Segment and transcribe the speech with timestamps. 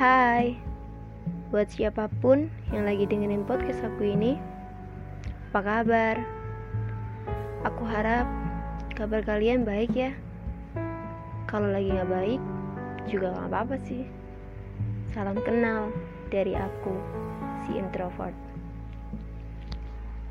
[0.00, 0.56] Hai,
[1.52, 4.40] buat siapa pun yang lagi dengerin podcast aku ini,
[5.52, 6.16] apa kabar?
[7.68, 8.24] Aku harap
[8.96, 10.16] kabar kalian baik ya.
[11.44, 12.40] Kalau lagi nggak baik,
[13.12, 14.08] juga nggak apa-apa sih.
[15.12, 15.92] Salam kenal
[16.32, 16.96] dari aku,
[17.68, 18.32] si introvert.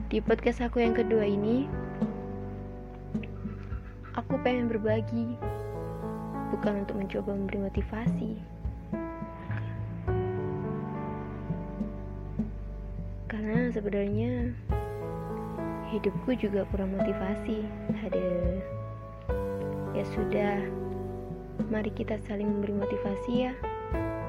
[0.10, 1.70] Di podcast aku yang kedua ini,
[4.18, 5.38] aku pengen berbagi,
[6.58, 8.59] bukan untuk mencoba memberi motivasi.
[13.50, 14.34] Karena sebenarnya
[15.90, 17.66] hidupku juga kurang motivasi.
[17.98, 18.30] Ada
[19.98, 20.62] ya sudah,
[21.74, 23.58] mari kita saling memberi motivasi ya,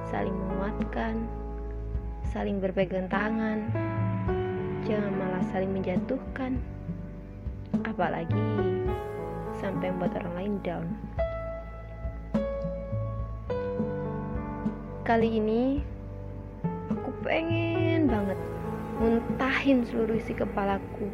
[0.09, 1.29] saling menguatkan,
[2.33, 3.69] saling berpegang tangan,
[4.88, 6.57] jangan malah saling menjatuhkan,
[7.84, 8.41] apalagi
[9.60, 10.88] sampai membuat orang lain down.
[15.05, 15.84] Kali ini
[16.88, 18.40] aku pengen banget
[19.01, 21.09] muntahin seluruh isi kepalaku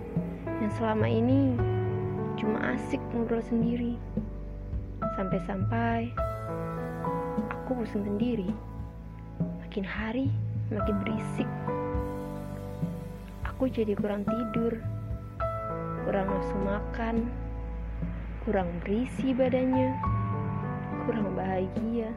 [0.58, 1.54] yang selama ini
[2.34, 3.94] cuma asik ngobrol sendiri.
[5.14, 6.10] Sampai-sampai
[7.46, 8.50] aku bosan sendiri.
[9.62, 10.26] Makin hari
[10.74, 11.46] makin berisik.
[13.54, 14.82] Aku jadi kurang tidur,
[16.02, 17.30] kurang nafsu makan,
[18.42, 19.94] kurang berisi badannya,
[21.06, 22.10] kurang bahagia,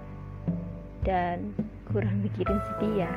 [1.06, 1.54] dan
[1.94, 3.10] kurang mikirin setia.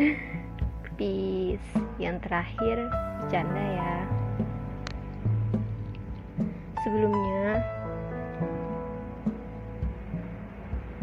[0.96, 1.72] Peace.
[1.96, 2.76] Yang terakhir,
[3.22, 3.94] bercanda ya.
[6.82, 7.62] Sebelumnya,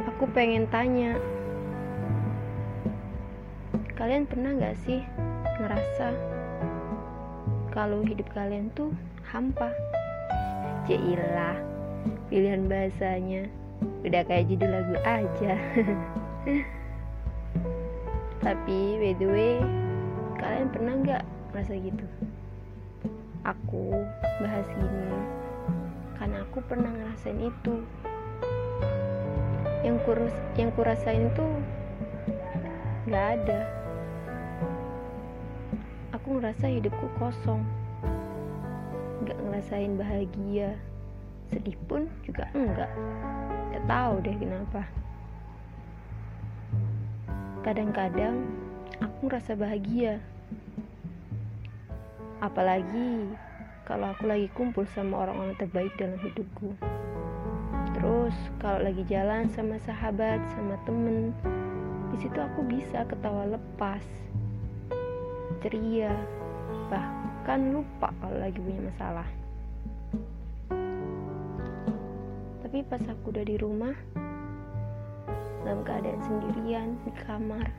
[0.05, 1.15] aku pengen tanya,
[3.95, 4.99] kalian pernah gak sih
[5.59, 6.11] ngerasa
[7.71, 8.91] kalau hidup kalian tuh
[9.23, 9.71] hampa?
[10.87, 11.55] Jailah,
[12.27, 13.47] pilihan bahasanya
[14.03, 15.53] udah kayak judul lagu aja.
[18.39, 19.55] Tapi by the way,
[20.39, 22.07] kalian pernah nggak merasa gitu?
[23.43, 23.91] Aku
[24.39, 25.19] bahas gini
[26.15, 27.83] karena aku pernah ngerasain itu.
[29.83, 30.19] Yang kur
[30.55, 31.45] yang kurasain itu
[33.11, 33.59] nggak ada.
[36.15, 37.63] Aku ngerasa hidupku kosong,
[39.23, 40.79] nggak ngerasain bahagia,
[41.51, 42.91] sedih pun juga enggak.
[43.75, 44.83] Gak tahu deh kenapa.
[47.59, 48.47] Kadang-kadang
[49.03, 50.23] aku ngerasa bahagia.
[52.39, 53.35] Apalagi
[53.83, 56.71] kalau aku lagi kumpul sama orang-orang terbaik dalam hidupku.
[57.99, 58.31] Terus
[58.63, 61.35] kalau lagi jalan sama sahabat, sama temen,
[62.15, 64.07] di situ aku bisa ketawa lepas,
[65.59, 66.15] ceria,
[66.87, 69.27] bahkan lupa kalau lagi punya masalah.
[72.63, 73.97] Tapi pas aku udah di rumah,
[75.69, 77.69] dalam keadaan sendirian di kamar.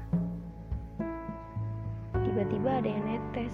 [2.22, 3.50] Tiba-tiba ada yang netes.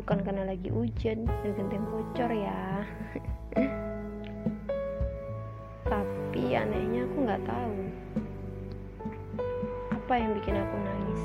[0.00, 2.88] Bukan karena lagi hujan dan genteng bocor ya.
[5.92, 7.76] Tapi anehnya aku nggak tahu
[9.92, 11.22] apa yang bikin aku nangis.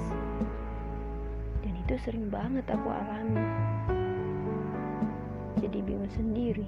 [1.63, 3.39] Dan itu sering banget aku alami.
[5.63, 6.67] Jadi bingung sendiri.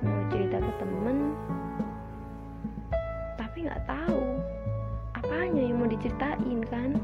[0.00, 1.36] Mau cerita ke temen,
[3.58, 4.22] tapi nggak tahu
[5.18, 6.94] apanya yang mau diceritain kan?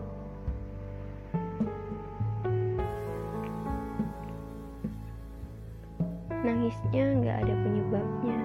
[6.47, 8.41] Nangisnya nggak ada penyebabnya.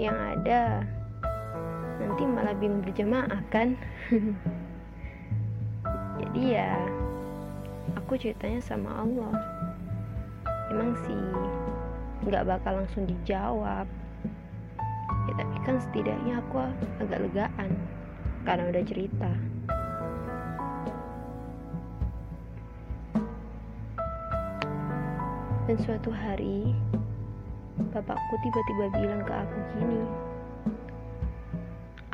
[0.00, 0.62] Yang ada
[2.00, 3.76] nanti malah bingung berjamaah kan?
[6.24, 6.72] Jadi ya
[8.00, 9.36] aku ceritanya sama Allah.
[10.72, 11.20] Emang sih
[12.24, 13.84] nggak bakal langsung dijawab
[15.26, 16.62] ya tapi kan setidaknya aku
[17.02, 17.70] agak legaan
[18.46, 19.30] karena udah cerita.
[25.66, 26.70] Dan suatu hari
[27.90, 30.00] bapakku tiba-tiba bilang ke aku gini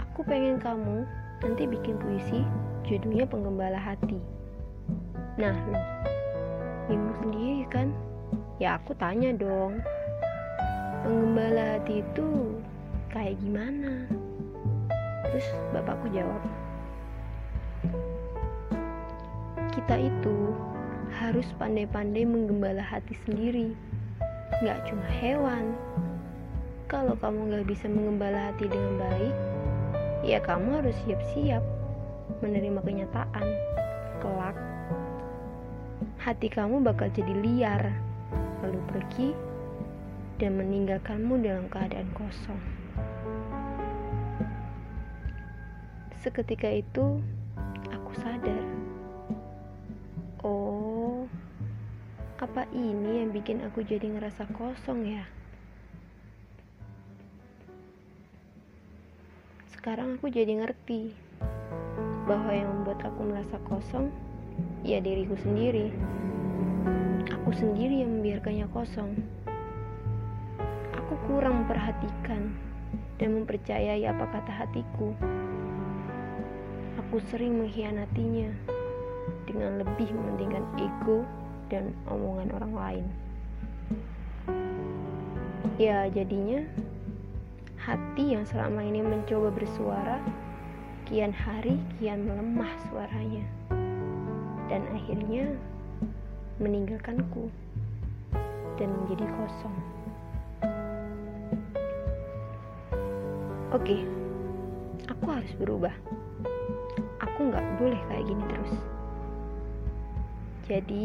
[0.01, 1.05] aku pengen kamu
[1.45, 2.47] nanti bikin puisi
[2.87, 4.21] judulnya penggembala hati.
[5.37, 5.81] Nah lo
[6.89, 7.91] bingung sendiri kan?
[8.57, 9.83] Ya aku tanya dong
[11.03, 12.57] penggembala hati itu
[13.13, 14.09] kayak gimana?
[15.29, 16.41] Terus bapakku jawab,
[19.73, 20.37] kita itu
[21.13, 23.77] harus pandai-pandai menggembala hati sendiri,
[24.65, 25.77] nggak cuma hewan.
[26.89, 29.37] Kalau kamu nggak bisa menggembala hati dengan baik,
[30.25, 31.65] ya kamu harus siap-siap
[32.45, 33.47] menerima kenyataan.
[34.21, 34.57] Kelak,
[36.21, 37.83] hati kamu bakal jadi liar,
[38.61, 39.33] lalu pergi
[40.37, 42.82] dan meninggalkanmu dalam keadaan kosong.
[46.23, 47.19] Seketika itu,
[47.91, 48.63] aku sadar.
[50.47, 51.27] Oh,
[52.39, 55.27] apa ini yang bikin aku jadi ngerasa kosong ya?
[59.75, 61.11] Sekarang aku jadi ngerti
[62.31, 64.15] bahwa yang membuat aku merasa kosong
[64.87, 65.91] ya diriku sendiri.
[67.35, 69.11] Aku sendiri yang membiarkannya kosong.
[71.03, 72.55] Aku kurang memperhatikan
[73.19, 75.11] dan mempercayai apa kata hatiku.
[77.13, 78.49] Aku sering mengkhianatinya
[79.45, 81.21] dengan lebih mementingkan ego
[81.69, 83.07] dan omongan orang lain.
[85.77, 86.65] Ya, jadinya
[87.77, 90.25] hati yang selama ini mencoba bersuara,
[91.05, 93.45] kian hari kian melemah suaranya,
[94.73, 95.53] dan akhirnya
[96.65, 97.53] meninggalkanku
[98.81, 99.77] dan menjadi kosong.
[103.69, 104.01] Oke,
[105.13, 105.93] aku harus berubah.
[107.43, 108.75] Aku nggak boleh kayak gini terus.
[110.63, 111.05] Jadi,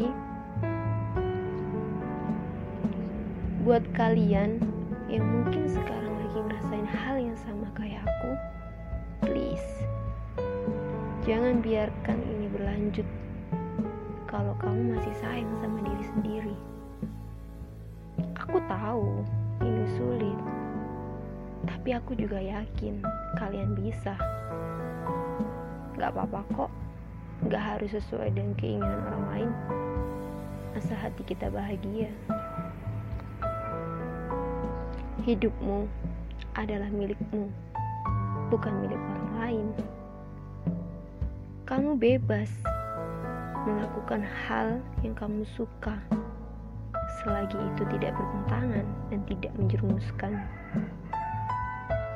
[3.66, 4.62] buat kalian
[5.10, 8.30] yang mungkin sekarang lagi ngerasain hal yang sama kayak aku,
[9.26, 9.66] please
[11.26, 13.08] jangan biarkan ini berlanjut.
[14.30, 16.56] Kalau kamu masih sayang sama diri sendiri,
[18.38, 19.26] aku tahu
[19.66, 20.38] ini sulit,
[21.66, 23.02] tapi aku juga yakin
[23.42, 24.14] kalian bisa.
[25.98, 26.70] Gak apa-apa kok,
[27.50, 29.50] gak harus sesuai dengan keinginan orang lain,
[30.78, 32.06] asal hati kita bahagia.
[35.26, 35.90] Hidupmu
[36.54, 37.50] adalah milikmu,
[38.46, 39.66] bukan milik orang lain.
[41.66, 42.48] Kamu bebas
[43.66, 45.98] melakukan hal yang kamu suka,
[47.20, 50.46] selagi itu tidak bertentangan dan tidak menjerumuskan.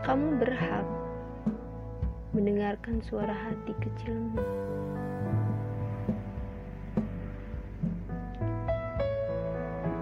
[0.06, 0.86] Kamu berhak
[2.32, 4.40] mendengarkan suara hati kecilmu.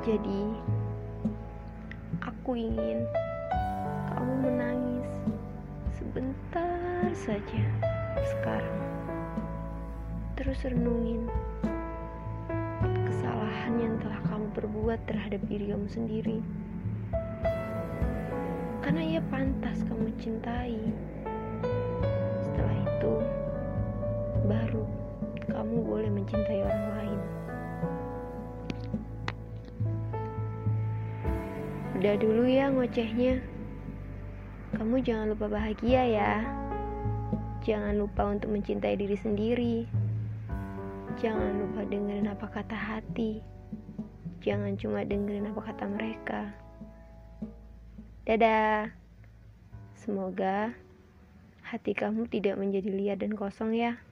[0.07, 0.43] Jadi,
[2.23, 3.03] aku ingin
[4.15, 5.11] kamu menangis
[5.99, 7.63] sebentar saja
[8.23, 8.81] sekarang.
[10.39, 11.27] Terus renungin
[13.11, 16.39] kesalahan yang telah kamu perbuat terhadap diri kamu sendiri.
[18.87, 20.79] Karena ia pantas kamu cintai.
[23.01, 23.17] Itu,
[24.45, 24.85] baru
[25.49, 27.21] kamu boleh mencintai orang lain.
[31.97, 33.41] Udah dulu ya ngocehnya.
[34.77, 36.45] Kamu jangan lupa bahagia ya.
[37.65, 39.89] Jangan lupa untuk mencintai diri sendiri.
[41.25, 43.41] Jangan lupa dengerin apa kata hati.
[44.45, 46.53] Jangan cuma dengerin apa kata mereka.
[48.29, 48.93] Dadah.
[49.97, 50.77] Semoga
[51.71, 54.03] hati kamu tidak menjadi liar dan kosong ya.